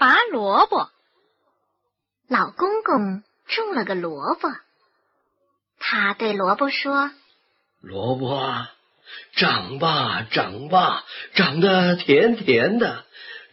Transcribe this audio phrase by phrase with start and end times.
[0.00, 0.88] 拔萝卜。
[2.26, 4.48] 老公公种了个萝卜，
[5.78, 7.10] 他对萝卜说
[7.84, 8.70] ：“萝卜啊，
[9.34, 13.04] 长吧，长吧，长得甜甜的，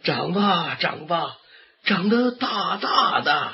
[0.04, 1.36] 长吧，长吧，
[1.84, 3.52] 长得大大的。”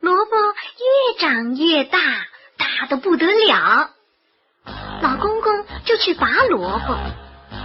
[0.00, 1.98] 萝卜越长越大，
[2.56, 3.90] 大的不得了。
[5.02, 6.96] 老公公就去拔萝卜，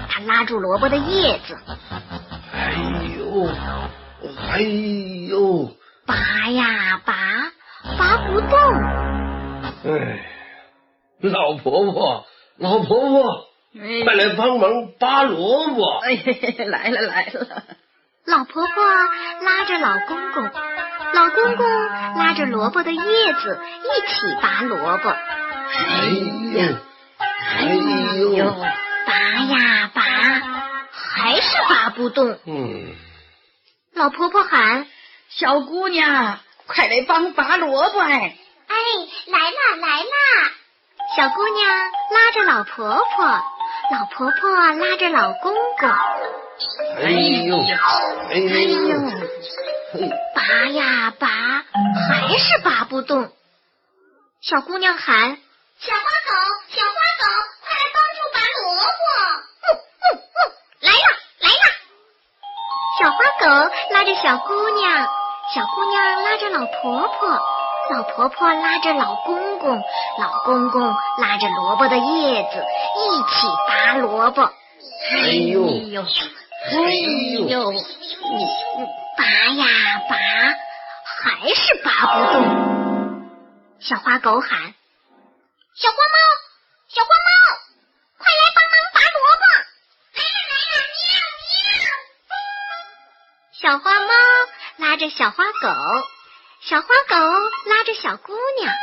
[0.10, 1.58] 他拉住萝卜的叶子。
[2.52, 2.74] 哎
[3.18, 3.48] 呦，
[4.24, 4.60] 哎
[5.30, 5.72] 呦！
[6.06, 6.16] 拔
[6.50, 7.14] 呀拔，
[7.98, 8.60] 拔不动。
[9.86, 10.26] 哎，
[11.22, 12.26] 老婆婆，
[12.58, 13.48] 老婆婆，
[14.04, 15.84] 快来帮忙拔萝卜！
[16.04, 16.16] 哎，
[16.66, 17.64] 来了来了。
[18.26, 21.66] 老婆婆拉着老公公，老公公
[22.18, 25.10] 拉着萝卜的叶子一起拔萝卜。
[25.10, 26.06] 哎
[26.54, 26.62] 呦，
[27.58, 27.74] 哎
[28.38, 28.56] 呦，
[29.08, 29.14] 拔
[29.46, 30.02] 呀拔，
[30.92, 32.38] 还是拔不动。
[32.46, 32.94] 嗯。
[33.94, 34.88] 老婆婆喊
[35.30, 38.76] ：“小姑娘，快来帮拔萝卜！”哎，哎，
[39.28, 40.52] 来啦来啦！
[41.16, 45.90] 小姑娘拉着老婆婆，老婆婆拉着老公公。
[47.02, 47.58] 哎呦，
[48.30, 48.98] 哎呦，
[50.36, 51.28] 拔呀拔，
[52.10, 53.30] 还是拔不动。
[54.42, 55.38] 小姑娘喊
[55.80, 56.34] ：“小花狗，
[56.70, 57.26] 小花狗，
[57.62, 58.92] 快来帮助拔萝卜！”
[63.02, 63.48] 小花狗
[63.90, 65.08] 拉着小姑娘，
[65.56, 67.30] 小姑娘拉着老婆婆，
[67.90, 69.82] 老婆婆拉着老公公，
[70.20, 72.64] 老公公拉着萝卜的叶子，
[73.00, 74.44] 一起拔萝卜。
[74.44, 76.94] 哎呦，哎
[77.50, 77.74] 呦，
[79.18, 79.66] 拔呀
[80.08, 80.16] 拔，
[81.04, 82.38] 还是拔不动。
[83.80, 84.60] 小花狗喊
[85.74, 86.20] ：“小花猫，
[86.88, 87.32] 小花猫，
[88.20, 89.44] 快来帮忙拔萝卜！”
[93.62, 94.08] 小花猫
[94.78, 95.70] 拉着小花狗，
[96.62, 97.16] 小花狗
[97.68, 98.74] 拉着小姑娘，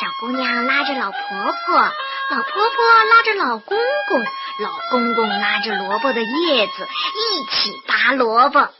[0.00, 4.20] 小姑娘拉着老婆婆，老婆婆拉着老公公，
[4.60, 8.60] 老公公拉着萝卜的叶子，一起拔萝卜。
[8.60, 8.70] 哎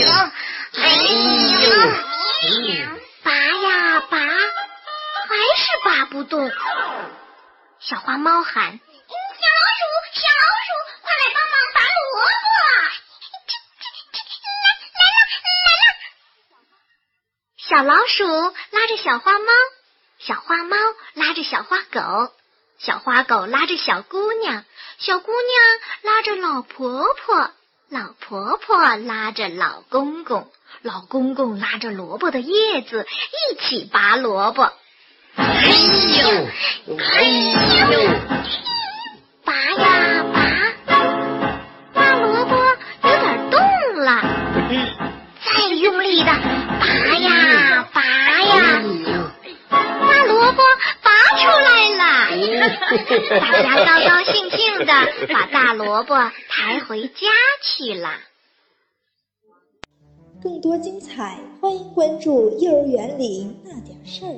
[0.00, 0.08] 呦，
[0.82, 0.88] 哎
[1.62, 2.90] 呦，
[3.22, 6.50] 拔呀拔，还是拔不动。
[7.78, 10.70] 小花猫喊：“小老鼠，小老鼠，
[17.76, 18.24] 小老鼠
[18.70, 19.52] 拉着小花猫，
[20.18, 20.76] 小花猫
[21.12, 22.32] 拉着小花狗，
[22.78, 24.64] 小花狗拉着小姑娘，
[24.96, 27.50] 小姑娘拉着老婆婆，
[27.90, 30.50] 老婆婆拉着老公公，
[30.80, 33.06] 老公公拉着萝卜的叶子，
[33.50, 34.72] 一起拔萝卜。
[35.34, 35.44] 哎
[36.16, 37.24] 呦，哎
[37.92, 38.00] 呦，
[53.40, 54.92] 大家高高兴兴的
[55.32, 56.14] 把大萝卜
[56.48, 57.28] 抬回家
[57.62, 58.10] 去了。
[60.42, 64.28] 更多精彩，欢迎关注《幼儿园里那点事儿》。